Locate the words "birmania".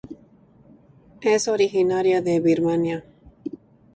2.39-3.05